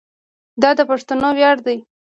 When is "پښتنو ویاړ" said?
0.89-1.57